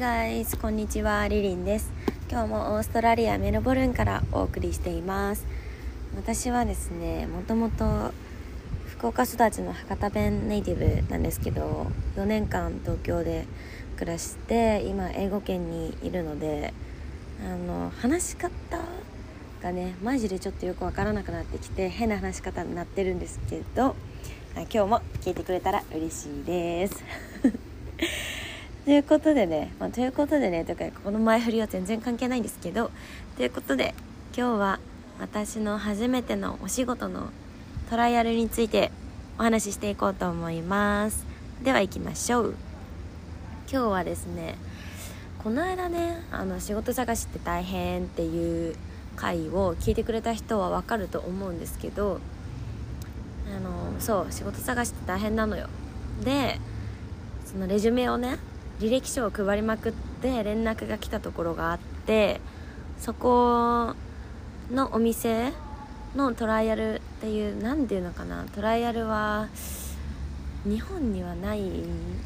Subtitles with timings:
[0.00, 0.56] Hi guys.
[0.60, 1.90] こんにちはリリンです。
[2.30, 5.44] 今日もオーストラリアメルボルンからお送りしています。
[6.14, 8.12] 私はですねもともと
[8.86, 13.46] 福岡育ちの博多弁ネイティブなんですけど4年間東京で
[13.96, 16.72] 暮らして今英語圏にいるので
[17.44, 18.52] あの話し方
[19.60, 23.96] がねマジでちょっとよくわからなくなってきて変な話し方になってるんですけど
[24.54, 27.02] 今日も聞いてくれたら嬉しいです。
[28.88, 32.90] ということでね、まあ、ということでねというかこの前振りは全然関係ないんですけど
[33.36, 33.94] ということで
[34.34, 34.80] 今日は
[35.20, 37.28] 私の初めてのお仕事の
[37.90, 38.90] トライアルについて
[39.38, 41.26] お話ししていこうと思います。
[41.62, 42.54] では行きましょう。
[43.70, 44.54] 今日はですね
[45.44, 48.74] この間ねあの仕事探しって大変っていう
[49.16, 52.20] 回を聞いてくれた人はわかると思うんですけど
[53.54, 55.68] あのそう仕事探しって大変なのよ。
[56.24, 56.58] で
[57.44, 58.38] そのレジュメをね
[58.80, 62.40] 履歴書を配りまくって連絡が来たところがあって
[62.98, 63.94] そこ
[64.70, 65.52] のお店
[66.14, 69.48] のトライアルっていう何ていうのかなトライアルは
[70.64, 71.60] 日本にはない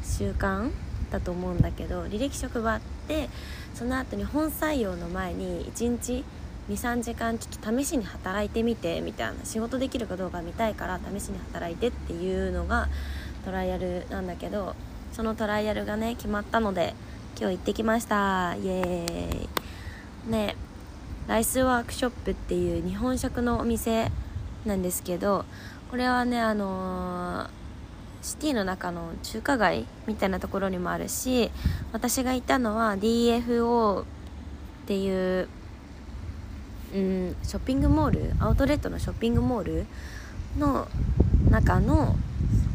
[0.03, 0.71] 習慣
[1.11, 3.29] だと思うんだけど履歴書配って
[3.73, 6.23] その後に本採用の前に1日
[6.69, 12.87] 23時間ちょっと試しに働いてみてみたいな仕事できるかどうか見たいから試しに働いてっていうのが
[13.43, 14.75] トライアルなんだけど
[15.13, 16.95] そのトライアルがね決まったので
[17.39, 18.55] 今日行ってきました。
[18.55, 20.31] イエーイ。
[20.31, 20.55] ね
[21.27, 24.11] ライスワークショップっていう日本食のお店
[24.65, 25.45] なんですけど
[25.89, 27.49] これはねあのー、
[28.21, 31.49] シティの中の中華街みたいなところにもあるし
[31.93, 34.05] 私がいたのは DFO っ
[34.85, 35.47] ていう
[36.93, 39.85] うんショッピングモールアウトレットのショッピングモール
[40.57, 40.87] の
[41.49, 42.15] 中の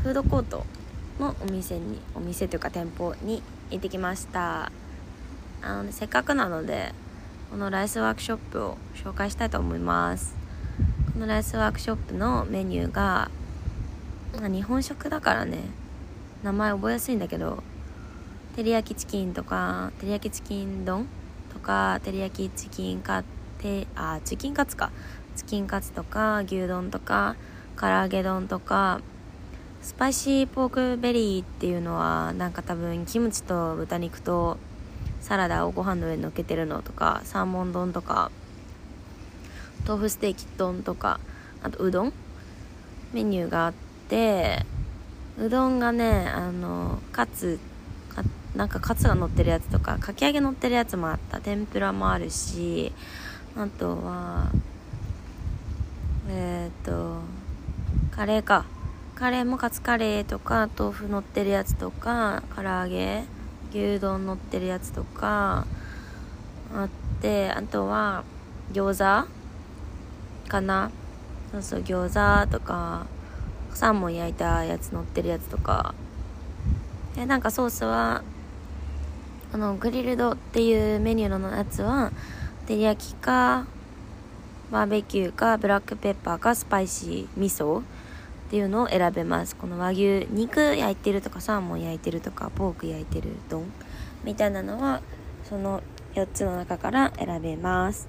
[0.02, 0.64] フードコート
[1.18, 4.70] のお店にお店というか店舗に行ってきました。
[5.62, 6.94] あの、ね、せっかくなので
[7.50, 10.36] このライスワークショップを紹介したいと思います。
[11.12, 13.30] このライスワークショップのメニューが
[14.40, 15.58] ま日本食だからね。
[16.42, 17.62] 名前覚えやすいんだけど
[18.54, 21.08] 照り焼きチキンとか照り焼きチキン丼
[21.52, 23.24] とか照り焼きチキンカ
[23.58, 24.92] てあチキンカツか。
[25.34, 27.36] チキンカツとか牛丼とか
[27.76, 29.00] 唐揚げ丼とか
[29.88, 34.58] spicy pork belly っていうのはなんか多分キムチと豚肉と
[35.22, 38.30] サラダをご飯の上にのっけてるのとかサーモン丼とか
[39.86, 41.20] 豆腐ステーキ丼とか
[41.62, 42.12] あとうどん。
[43.14, 43.72] メニューがあっ
[44.10, 44.66] て
[45.38, 47.58] うどんがねあのカツ
[48.54, 51.40] なんかカツが乗ってるやつとかかき揚げ乗ってるやつもあった。
[51.40, 52.92] 天ぷらもあるし
[53.56, 54.50] あとは
[56.28, 57.22] えっ、ー、と
[58.10, 58.66] カレーか。
[59.18, 63.24] カレーもカツカレーとか豆腐乗ってるやつとか唐揚げ
[63.70, 65.66] 牛丼乗ってるやつとか
[66.72, 66.88] あっ
[67.20, 68.22] てあとは
[68.72, 69.28] 餃子
[70.48, 70.92] かな。
[71.50, 73.06] そうそう餃子とか
[73.74, 75.96] サーモン焼いたやつ乗ってるやつとか。
[77.16, 78.22] でなんかソースは
[79.52, 82.12] あのグリルドっていうメニューのやつは
[82.68, 83.66] 照り焼きか
[84.70, 87.82] バーベキューかブラックペッパーかスパイシー味噌
[88.48, 89.54] っていうのを選べます。
[89.54, 93.70] この和牛肉焼いてるとかサーモン焼いてるとかポーク焼いてる丼。
[94.24, 95.02] みたいなのは
[95.44, 95.82] その
[96.14, 98.08] 4つの中から選べます。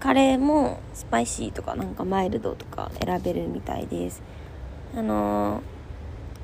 [0.00, 4.24] カレーもスパイシーとかなんかマイルドとか選べるみたいです。
[4.96, 5.60] あの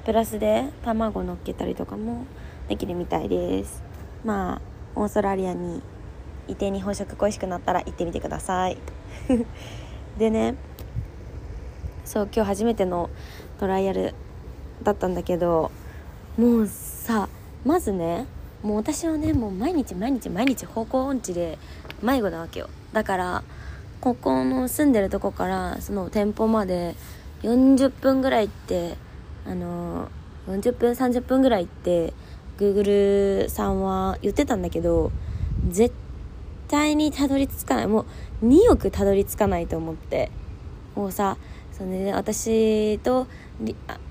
[0.05, 2.27] ー、プラスで卵乗っけたりとかも
[2.69, 3.83] できるみたいです。
[4.25, 4.61] まあ
[4.95, 5.83] オーストラリアに
[6.47, 8.79] いて日本食恋しくなったら行ってみてください。
[10.17, 10.55] でね
[12.05, 13.11] そう今日初めての
[13.59, 14.15] トライアル
[14.83, 15.71] だったんだけど
[16.37, 17.29] もうさ
[17.65, 18.27] まずね
[18.63, 21.59] もう私はねもう毎日毎日毎日方向音痴で
[22.03, 22.69] 迷子なわけよ。
[22.93, 23.45] だから
[24.01, 26.95] ここの住んでるとこからその店舗まで
[27.43, 28.97] 40分ぐらいって
[29.47, 30.09] あの
[30.49, 32.13] 40分30分ぐらいって
[32.59, 35.13] Google さんは言ってたんだけど
[35.69, 35.95] 絶
[36.69, 37.87] 対にたどり着かない。
[37.87, 38.07] も
[38.43, 40.31] う2億たどり着かないと思って。
[40.95, 41.39] もうさ
[41.73, 43.27] その、ね、私と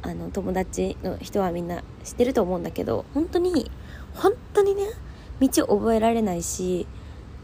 [0.03, 3.69] あの友達の人はみんな知ってると思うんだけど本当に
[4.13, 4.83] 本当にね
[5.39, 6.87] 道覚えられないし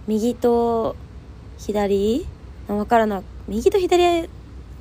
[0.08, 0.96] 右と
[1.58, 2.26] 左
[2.68, 4.30] わからない右と左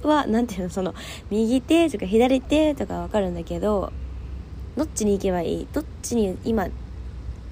[0.03, 0.95] は何ていうのその
[1.31, 3.93] 右手とか左手とかわかるんだけど
[4.77, 5.69] どっちに行けばいい？
[5.73, 6.69] どっちに今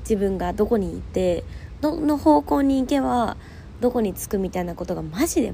[0.00, 1.42] 自分がどこにいて
[1.80, 3.36] どの方向に行けば
[3.80, 5.52] どこに着くみたいなことがマジで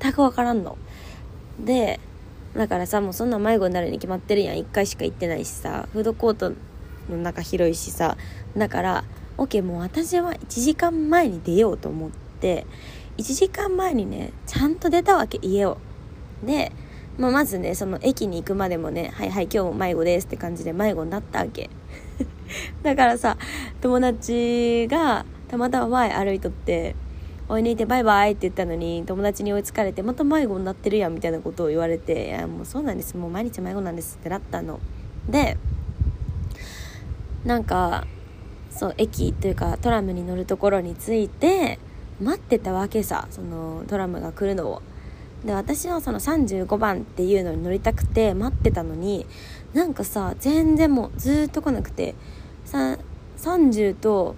[0.00, 0.78] 全く分からんの。
[1.58, 2.00] で
[2.54, 4.56] だからさもうそんな迷子になるに決まってるやん。
[4.56, 5.88] 1回しか行ってないしさ。
[5.92, 6.52] フードコート
[7.10, 8.16] の中広いしさ。
[8.56, 9.04] だから
[9.36, 12.10] OK もう私は1時間前に出ようと思っ
[12.40, 12.66] て
[13.18, 15.78] 1時間前にねちゃんと出たわけ家を。
[16.42, 16.72] で、
[17.18, 21.68] まあ、まずねその駅に行くまでもね「はいはい今日も迷子です」って感じで迷子になったわけ。
[22.82, 23.36] だからさ
[23.82, 26.94] 友達がたまたま前歩いとって
[27.48, 33.16] 「おいにいてバイバイ」って言ったのに友達に追いつかれてまた迷子になってるやんみたいなことを言われて「いやもうそうなんです。
[33.16, 34.80] もう毎日迷子なんです」ってなったの。
[35.28, 35.56] で
[37.44, 38.06] なんか
[38.70, 41.78] そう駅というかトラムに乗るところに着いて
[42.20, 44.82] 待ってたわけさそのトラムが来るのを。
[45.44, 49.26] で私はその35番っていうのに乗りたくて待ってたのに
[49.74, 52.14] なんかさ全然もうずっと来なくて
[52.64, 54.34] 30と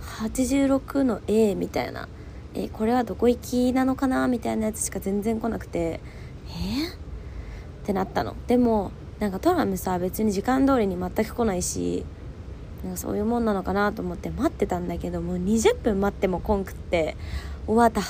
[0.00, 2.08] 86の A みたいな。
[2.54, 4.28] えこれはどこ行きなのかな？
[4.28, 6.00] みたいなやつしか全然来なくて。
[6.48, 8.36] えってなったの。
[8.46, 12.04] でもなんかトラムさ別に時間通りに全く来ないし
[12.82, 14.30] なんかそういうもんなのかなと思って。
[14.30, 17.16] 待ってたんだけどもう20分待っても来んくって。
[17.66, 18.02] 終わった。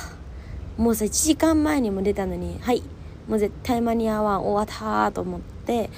[0.81, 2.82] もうさ1時間前にも出たのにはい。
[3.29, 4.44] もう絶対間に合わん。
[4.44, 5.90] 終わったと思って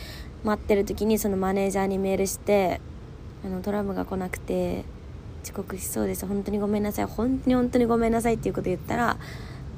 [0.44, 2.80] 待ってる時にそのマネージャーにメールして
[3.44, 4.84] あのトラムが来なくて。
[5.46, 6.26] 遅刻しそうです。
[6.26, 7.04] 本当にごめんなさい。
[7.04, 9.16] 本当に本当にごめんなさいっていうこと言ったら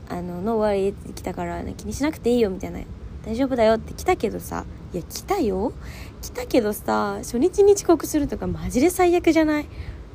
[0.08, 2.80] あのノーワリーって来たから、ね、気にしなくていいよみたいな。
[3.26, 4.64] 大丈夫だよって来たけどさ。
[4.94, 5.74] いや来たよ。
[6.22, 9.66] 来たけどさ初日に遅刻するとかマジで最悪じゃない？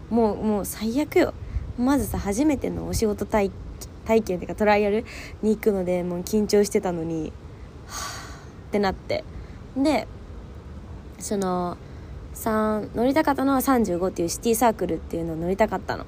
[0.10, 1.36] もうもう最悪よ。
[1.78, 3.52] まずさ初めてのお仕事体
[4.06, 5.06] 体験っていうかトライアル
[5.44, 7.32] に行くのでもう緊張してたのに。
[7.86, 9.24] はあってなって。
[9.78, 10.08] で
[11.20, 11.78] その
[12.36, 16.06] 3乗りたかったのは35っていうシティサークルっていうのを乗りたかったの。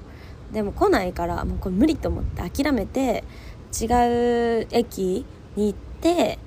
[0.52, 3.24] でも来ないからもうこれ無理と思って諦めて
[3.78, 3.86] 違
[4.62, 5.26] う駅
[5.56, 6.38] に行って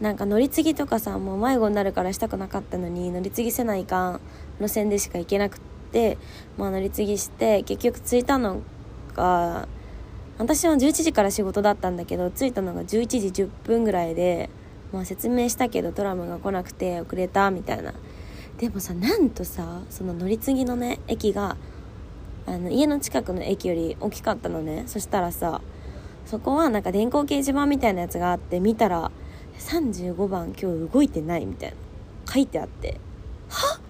[0.00, 4.20] なんか乗り継ぎとかさもう迷子になるからしたくなかったのに乗り継ぎせないかん
[4.60, 5.60] 路線でしか行けなくっ
[5.92, 6.18] て
[6.56, 8.62] まあ乗り継ぎして結局着いたの
[9.14, 9.68] が
[10.38, 14.50] 私は11時から仕事だったんだけど着いたのが11時10分ぐらいで、
[14.92, 17.94] まあ、説明したけどトラムが来なくて遅れたみたいな。
[18.58, 21.56] でもさなんとさその乗り継ぎのね駅が
[22.46, 24.84] あの家の近くの駅より大きかったのね。
[24.86, 25.60] そしたらさ
[26.26, 29.10] そこはなんか電光掲示板みたいなやつがあって見たら
[29.58, 31.76] 35番今日動いてないみたいな
[32.32, 33.00] 書いてあって。
[33.48, 33.80] は？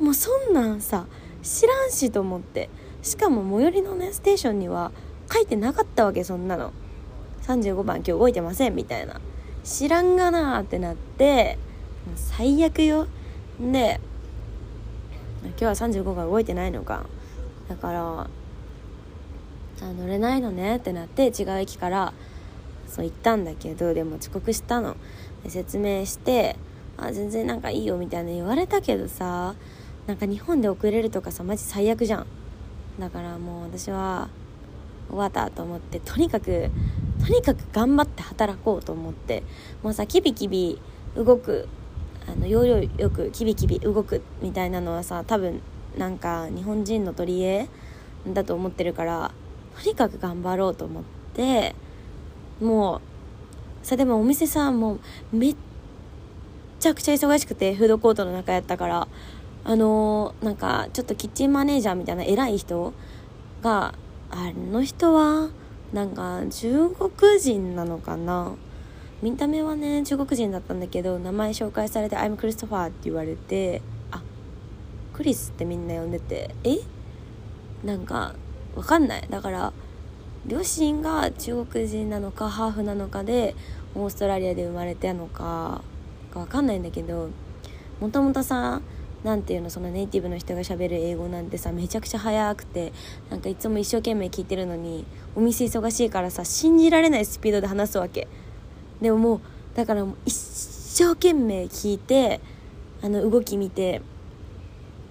[0.00, 1.06] もうそんなんさ
[1.42, 2.70] 知らんしと思って。
[3.02, 4.92] しかも最寄りのねステーションには
[5.32, 6.72] 書いてなかったわけそんなの。
[7.42, 9.20] 35番今日動いてませんみたいな。
[9.64, 11.58] 知らんがなーってなって
[12.16, 13.06] 最悪よ。
[13.60, 14.00] で
[15.44, 17.06] 今日は35が動いてないのか。
[17.68, 18.26] だから
[19.80, 22.12] あ乗れないのねってなって違う駅から
[22.86, 24.96] そう言ったんだけどでも遅刻したの。
[25.42, 26.56] で説明して
[26.96, 29.54] あ全然なんかいいよみたいな言われたけどさ
[30.06, 32.26] なんか日本で遅れるとかさマジ最悪じゃん。
[32.98, 34.28] だからもう私は
[35.08, 36.70] 終わったと思ってとにかく
[37.24, 39.42] とにかく頑張って働こうと思って
[39.82, 40.80] もうさキビキビ
[41.16, 41.68] 動く
[42.26, 45.60] あの要領よくキビキビ動くみたいなのはさ多分
[45.96, 47.68] なんか日本人の取り柄
[48.32, 49.32] だと思ってるから
[49.82, 51.02] とにかく頑張ろうと思っ
[51.34, 51.74] て
[52.60, 52.96] も
[53.82, 54.94] うさでもお店さも
[55.32, 55.56] うめっ
[56.78, 59.08] ちゃくちゃ忙しくてフードコートの中やったから
[59.64, 62.92] あのー、なんかちょっとキッチンマネージャーみたいな偉い人
[63.62, 63.94] が
[64.30, 65.50] あの人は
[65.92, 68.52] なんか中国人なのかな？
[69.22, 74.20] 見た目はね中国人だったんだけど名前紹介されて「I'm Christopher」って言われてあ
[75.12, 76.78] クリスってみんな呼んでてえ？
[77.84, 78.34] なんか
[78.74, 79.26] わかんない。
[79.30, 79.72] だから
[80.44, 83.54] 両親が中国人なのかハーフなのかで
[83.94, 85.82] オーストラリアで生まれたのか
[86.32, 87.28] か分かんないんだけど
[88.00, 88.80] もともとさ
[89.22, 92.92] 何ていうのそのネイティブの人がしゃべる英語なんてさめちゃくちゃ早くて
[93.30, 95.04] なんかいつも一生懸命聞いてるのに
[95.36, 98.26] お店忙しいからさ信じられないスピードで話すわけ。
[99.02, 99.40] でももう
[99.74, 102.40] だからもう一生懸命聞いて
[103.02, 104.00] あの動き見て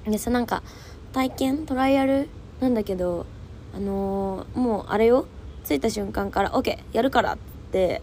[0.06, 0.64] でさなんか
[1.14, 2.30] 体験トライアル
[2.60, 3.26] なんだけど
[3.76, 5.28] あのー、もうあれよ
[5.66, 7.38] 着いた瞬間から OK やるからっ
[7.72, 8.02] て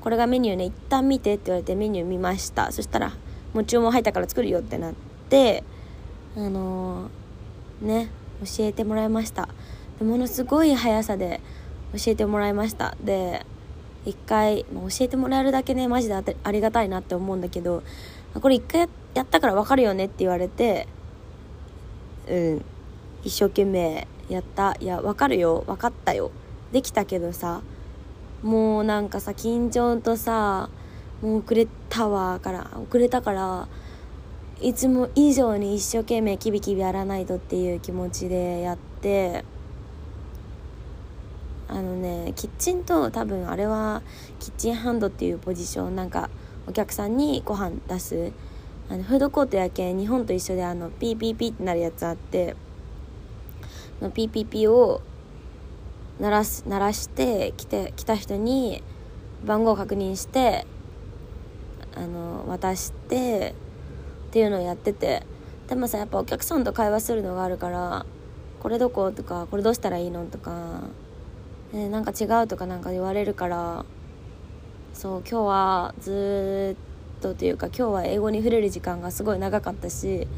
[0.00, 2.72] これがメニューね一旦見てって言われてメニュー見ました。
[2.72, 3.12] そしたら
[3.54, 4.94] もう注文入ったから作るよってなっ
[5.28, 5.62] て
[6.36, 8.08] あのー、ね
[8.44, 9.48] 教えてもらいました。
[10.00, 11.40] ものすごい速さで
[11.92, 12.96] 教えてもらいました。
[13.02, 13.46] で
[14.04, 17.82] 一回教えてもらえるだけねマジでありがたいなって思うんだけど
[18.34, 20.88] これ一回やったから分かるよねって言われて
[22.28, 22.64] うん。
[23.24, 24.76] 一生懸命やった。
[24.80, 25.64] いやわかるよ。
[25.66, 26.30] 分かったよ。
[26.72, 27.62] できたけどさ
[28.42, 30.70] もうなんかさ緊張とさ
[31.20, 33.68] もう遅れたわから遅れたから
[34.60, 39.44] いつも以上に一生懸命キビキビやらないとっていう気持ちでやって
[41.68, 44.02] あのねキッチンと多分あれは
[44.38, 46.30] kitchen hand っていうポジションなんか
[46.66, 48.32] お客さんにご飯出す
[48.88, 52.56] あのフードコートやけん日本と一緒であのピーピーピーってなるやつあって
[54.00, 55.00] のピーピーピーを
[56.20, 58.82] 鳴らす鳴らして来て来た人に
[59.44, 60.66] 番号を確認して
[61.94, 63.54] あの渡して
[64.28, 65.22] っていうのをやってて
[65.68, 68.06] でもさやっぱお客さんと会話するのがあるから
[68.60, 70.80] 「これどこ?」とか「これどうしたらいいの?」とか、
[71.74, 73.84] えなんか違うとかなんか言われるから
[74.92, 76.76] そう今日はず
[77.18, 80.28] っとというか今日は英語に触れる時間がすごい長かったし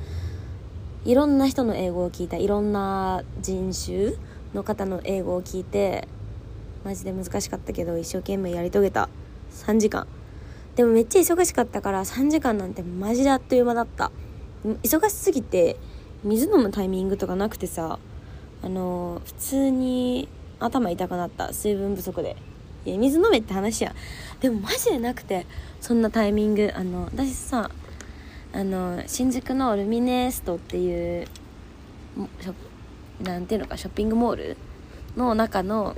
[1.05, 2.39] いろんな人の英語を聞いた。
[2.39, 4.15] いろんな人種
[4.55, 6.09] の方の英語を聞いて
[6.83, 9.11] マジで難しかったけど一生懸命やり遂げた。
[9.53, 10.07] 3時間。
[10.77, 14.13] でもめっちゃ忙しかったから3時間なんてマジであっという間だった。
[14.83, 15.77] 忙しすぎて
[16.23, 17.99] 水飲むタイミングとかなくてさ
[18.63, 20.27] あの普通に
[20.61, 22.37] 頭痛くなった水分不足で。
[22.87, 23.95] いや水飲めって話や。
[24.41, 25.47] でもマジでなくて
[25.81, 26.73] そんなタイミング。
[26.75, 27.71] あの私さ
[28.53, 31.27] あの新宿のルミネストっていう
[33.21, 34.57] なんていうのかショッピングモール
[35.17, 35.97] の中の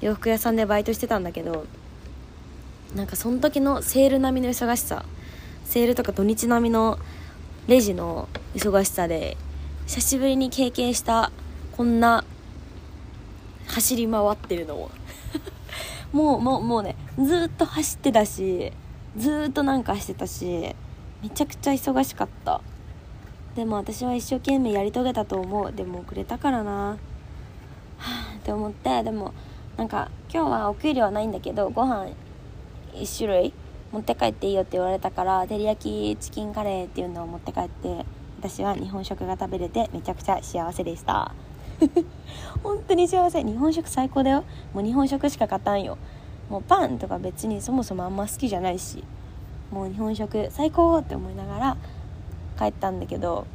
[0.00, 1.66] 洋服屋さんでバイトしてたんだけど
[2.96, 5.04] なんかその時のセール並みの忙しさ
[5.64, 6.98] セールとか土日並みの
[7.68, 9.36] レジの忙しさで
[9.86, 11.30] 久しぶりに経験した
[11.72, 12.24] こんな
[13.66, 14.90] 走り回ってるのを。
[16.12, 18.70] もうもうもうねずっと走ってたし
[19.16, 20.74] ずっとなんかしてたし
[21.22, 22.60] めちゃくちゃ忙しかった。
[23.54, 25.72] でも私は一生懸命やり遂げたと思う。
[25.72, 26.72] でも遅れたからな。
[26.72, 26.96] は
[28.34, 29.32] あって思ってでも
[29.76, 32.08] なんか今日はお給料はないんだけどご飯
[32.94, 33.54] 1種類
[33.92, 38.04] 持って帰っていいよって言われたから照り焼きチキンカレーっていうのを持って帰って
[38.38, 41.34] 私は日本食が食べれてめちゃくちゃ幸せでした。
[42.62, 43.42] 本当に幸せ。
[43.42, 44.44] 日本食最高だよ。
[44.74, 45.98] もう日本食しか勝たんよ。
[46.48, 49.04] もうパンとか別にそもそもあんま好きじゃないし。
[49.70, 51.76] もう日本食最高って思いながら
[52.58, 53.46] 帰ったんだけど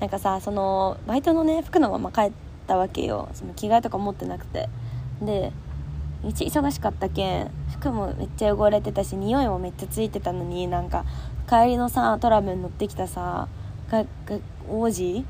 [0.00, 2.32] なんかさそのバイトのね服のまま帰っ
[2.66, 3.28] たわけよ。
[3.34, 4.68] その着替えとか持ってなくて。
[5.20, 5.52] で
[6.22, 11.04] めっちゃ忙しかったけん服もめっちゃ汚れてたし匂いもめっちゃついてたのになんか
[11.48, 13.48] 帰りのさトラブル乗ってきたさ
[14.68, 15.24] 王子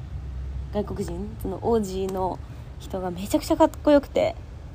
[0.73, 2.39] 外国人その王子の
[2.79, 4.35] 人がめちゃくちゃかっこよくて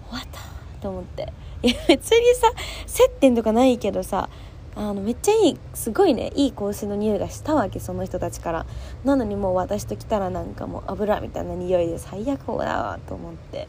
[0.10, 0.40] 終わった
[0.82, 1.34] と思って。
[1.64, 2.52] いや別にさ
[2.86, 4.30] 接点とかないけどさ
[4.75, 8.66] あのめっちゃいいすごいねいい香水の匂いがしたわけその人たちから。
[9.04, 13.68] なのにもう私と来たらなんかもう油みたいな匂いで最悪だわと思って。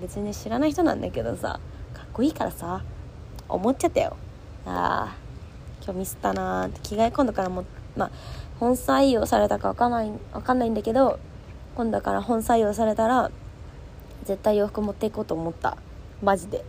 [0.00, 1.60] 別に知らない人なんだけどさ
[1.92, 2.82] かっこいいからさ
[3.48, 4.16] 思っちゃったよ。
[4.66, 5.16] ああ
[5.82, 7.64] 今日ミスったなーって着替え今度からも
[7.96, 8.10] まあ
[8.58, 11.18] 本採用されたか分かんない分かんないんだけど
[11.74, 13.30] 今度から本採用されたら
[14.24, 15.76] 絶対洋服持っていこうと思った。
[16.22, 16.64] マジで。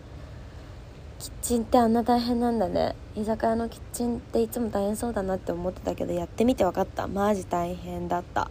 [1.20, 2.96] キッチンってあんな大変なんだね。
[3.16, 7.08] 居酒屋のキッチンっていつも大変そうだなって思ってたけどやってみて分かった。
[7.08, 8.50] マジ大変だった。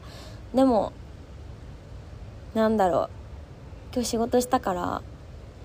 [0.54, 0.92] でも
[2.54, 3.10] なんだろう。
[3.92, 5.02] 今日仕事したから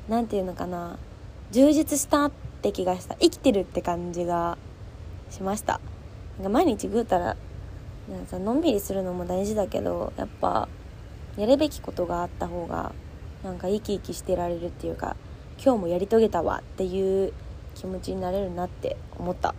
[0.08, 0.98] 何て言うのかな。
[1.52, 2.32] 充実したっ
[2.62, 3.16] て気がした。
[3.16, 4.58] 生きてるって感じが
[5.30, 5.80] しました。
[6.38, 7.38] なんか毎日ぐうたら
[8.10, 10.68] なんかのんびりするのも大事だけどやっぱ
[11.40, 12.92] やるべきことがあった方が
[13.44, 15.16] なんか生き生きしてられるっていうか
[15.58, 17.32] 今日もやり遂げたわっていう
[17.76, 19.56] 気持ちになれるなって思った。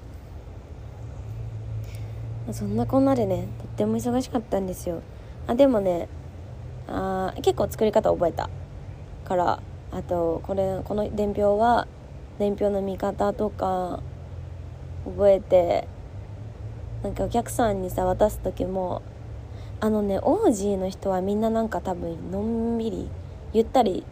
[2.52, 5.00] そんなこんなでねとっても忙しかったんですよ。
[5.46, 6.08] あでもね
[6.86, 8.50] あ結構作り方覚えた。
[9.24, 11.88] からあとこれこの伝票は
[12.38, 14.02] 伝票の見方とか
[15.06, 15.88] 覚えて
[17.02, 19.02] なんかお客さんにさ渡す時も
[19.82, 23.08] あのねオージーの人はみんななんか多分のんびり
[23.54, 24.04] ゆったり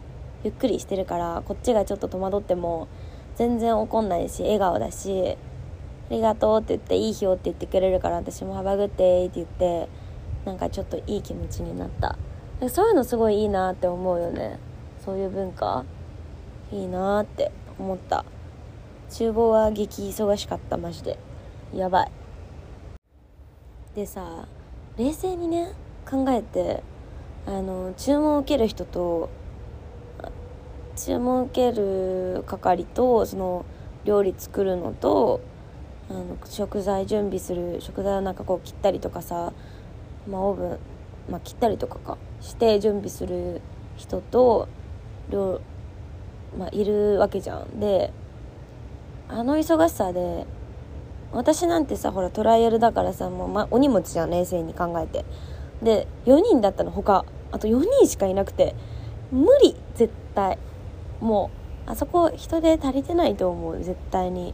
[0.43, 2.87] ゆっくりしてるからこっちがちょっと戸惑っても
[3.35, 5.37] 全然怒んないし笑顔だし
[6.09, 9.87] 「ありがとう」って言って「いい日を」って言ってくれるから私も「ハバグって」って言って
[10.43, 12.17] なんかちょっといい気持ちになった。
[12.67, 14.59] そういうのすごいいいなって思うよね。
[15.05, 15.85] そういう文化。
[16.71, 18.25] いいなって思った。
[19.09, 21.17] 厨房は激忙しかったマジで。
[21.73, 22.11] やばい。
[23.95, 24.45] でさ
[24.99, 25.71] 冷静にね
[26.05, 26.83] 考えて
[27.47, 29.29] あの注文を受ける人と
[30.97, 33.65] 注文を受ける係とその
[34.03, 35.39] 料理作るのと
[36.09, 39.53] あの食材準備する食材をなんかこう切ったりとかさ、
[40.27, 40.79] まあ、オーブン、
[41.31, 43.61] まあ、切ったりとかかして準備する
[43.95, 44.67] 人と
[45.29, 45.61] 料、
[46.57, 47.79] まあ、いるわけじゃん。
[47.79, 48.11] で
[49.29, 50.45] あの忙しさで
[51.31, 55.25] 私なんてさほらトライアルだからさもう、ま、お荷物じゃん冷静に考えて。
[55.81, 57.25] で4人だったの他。
[57.51, 58.75] あと4人しかいなくて。
[59.31, 60.57] 無理絶対。
[61.19, 61.51] も
[61.87, 64.53] うあそこ人で足りてないと思う絶対に。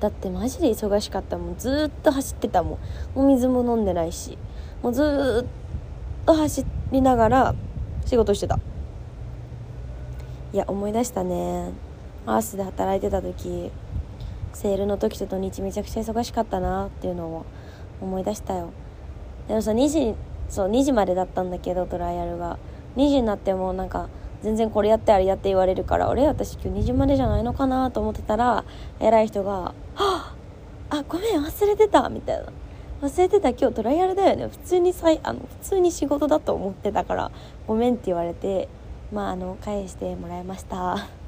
[0.00, 1.58] だってマジで忙しかったもん。
[1.58, 2.78] ずっと走ってたもん。
[3.14, 4.38] お水も飲んでないし。
[4.82, 7.54] もうずっと走りながら
[8.06, 8.58] 仕事してた。
[10.52, 11.72] いや思い出したね。
[12.26, 13.70] アースで働いてた時。
[14.56, 17.46] セールの時と土日めちゃくちゃ忙しかったなっていうのを
[18.00, 18.70] 思い出したよ。
[19.48, 20.14] でもさ2時
[20.48, 22.58] そう2時までだったんだけどトライアルが。
[22.96, 24.08] 2時になってもなんか
[24.42, 28.64] 全然これやってあれやって言われるから俺私今日2時までじゃないのかなと思ってたら
[29.00, 30.32] 偉い人が「は
[30.90, 32.44] あごめん忘れてた」みたいな
[33.02, 34.46] 「忘れてた今日トライアルだよね。
[34.48, 37.30] 普通にさいあの普通に仕事だと思ってたから
[37.66, 38.68] ごめん」って言われて
[39.12, 41.23] まああの返してもらいました。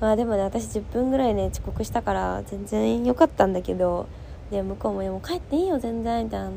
[0.00, 4.06] まあでもね私10分ぐらいね遅刻したから全然良かったんだけど
[4.50, 6.48] で向こうも「もう帰っていいよ全然」みたいな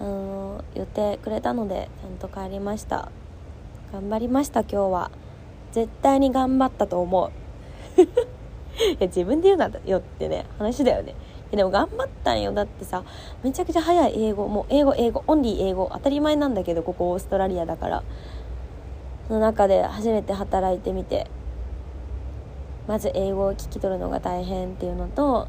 [0.00, 3.10] あの言ってくれたのでちゃんと帰りました。
[3.92, 5.10] 頑張りました今日は。
[5.70, 7.30] 絶対に頑張ったと思う。
[8.00, 8.06] い
[8.98, 11.14] や自分で言うなよってね話だよね。
[11.50, 12.52] でも頑張ったんよ。
[12.52, 13.04] だってさ
[13.42, 18.02] めちゃくちゃ早い英語もう英語英語オンリー英語当たり前なんだけどここオーストラリアだから。
[19.28, 21.26] その中で初めて働いてみて。
[22.86, 25.48] まず英語を聞き取るのが大変っていうのと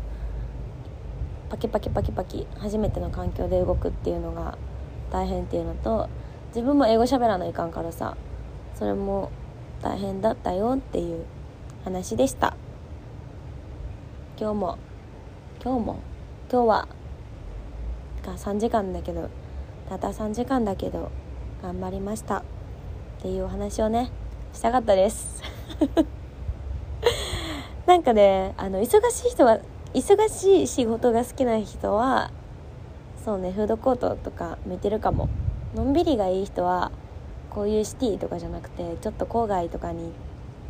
[1.49, 4.57] パキパキパキパキ初めての環境で動くっていうのが
[5.11, 6.09] 大変っていうのと
[6.47, 8.15] 自分も英語喋らないかんからさ
[8.73, 9.31] それも
[9.81, 11.25] 大変だったよっていう
[11.83, 12.55] 話でした。
[14.37, 14.77] 今日も
[15.63, 15.99] 今日も
[16.51, 16.87] 今日は
[18.25, 19.29] が3時間だけど
[19.87, 21.11] たった3時間だけど
[21.61, 22.39] 頑張りました。
[22.39, 22.43] っ
[23.21, 24.11] ていうお話をね
[24.53, 25.41] したかったです。
[28.05, 29.59] かねあの忙しい人は
[29.93, 32.31] 忙しい仕事が好きな人は
[33.23, 35.27] そうねフードコートとか向いてるかも。
[35.73, 36.89] のんびりがいい人は
[37.49, 40.11] こういうシティとかじゃなくてちょっと郊外とかに行っ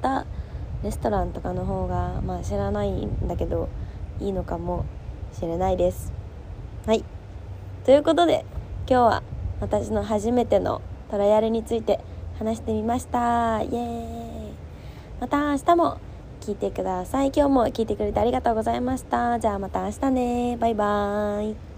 [0.02, 0.26] た
[0.84, 3.70] レストランとかの方がまあ知らないんだけど
[4.20, 4.86] いいのかも
[5.32, 6.12] しれないです。
[6.88, 7.04] はい。
[7.84, 8.46] ということで
[8.90, 9.24] 今日は
[9.60, 10.82] 私の初めての
[11.12, 12.00] トライアルについて
[12.40, 13.62] 話してみました。
[13.62, 14.54] イエーイ。
[15.20, 16.05] また明日も。
[16.46, 17.32] 聞いてください。
[17.36, 19.40] 今日も聞いてくれてありがとうございました。
[19.40, 20.58] じゃあまた明日ね。
[20.58, 21.75] バイバーイ。